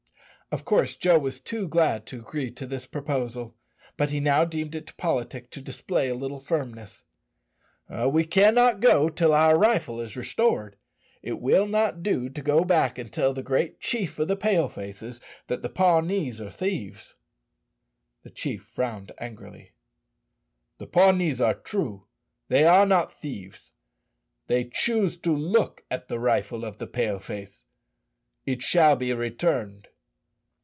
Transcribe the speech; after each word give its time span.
Of 0.53 0.65
course 0.65 0.95
Joe 0.97 1.17
was 1.17 1.39
too 1.39 1.65
glad 1.65 2.05
to 2.07 2.19
agree 2.19 2.51
to 2.51 2.65
this 2.67 2.85
proposal, 2.85 3.55
but 3.95 4.09
he 4.09 4.19
now 4.19 4.43
deemed 4.43 4.75
it 4.75 4.97
politic 4.97 5.49
to 5.51 5.61
display 5.61 6.09
a 6.09 6.13
little 6.13 6.41
firmness. 6.41 7.03
"We 7.89 8.25
cannot 8.25 8.81
go 8.81 9.07
till 9.07 9.33
our 9.33 9.57
rifle 9.57 10.01
is 10.01 10.17
restored. 10.17 10.75
It 11.21 11.39
will 11.39 11.67
not 11.67 12.03
do 12.03 12.27
to 12.27 12.41
go 12.41 12.65
back 12.65 12.97
and 12.97 13.13
tell 13.13 13.31
the 13.33 13.41
great 13.41 13.79
chief 13.79 14.19
of 14.19 14.27
the 14.27 14.35
Pale 14.35 14.67
faces 14.67 15.21
that 15.47 15.61
the 15.61 15.69
Pawnees 15.69 16.41
are 16.41 16.51
thieves." 16.51 17.15
The 18.23 18.29
chief 18.29 18.63
frowned 18.63 19.13
angrily. 19.19 19.71
"The 20.79 20.87
Pawnees 20.87 21.39
are 21.39 21.53
true; 21.53 22.07
they 22.49 22.65
are 22.65 22.85
not 22.85 23.13
thieves. 23.17 23.71
They 24.47 24.65
choose 24.65 25.15
to 25.19 25.33
look 25.33 25.85
at 25.89 26.09
the 26.09 26.19
rifle 26.19 26.65
of 26.65 26.77
the 26.77 26.87
Pale 26.87 27.19
face. 27.21 27.63
It 28.45 28.61
shall 28.61 28.97
be 28.97 29.13
returned." 29.13 29.87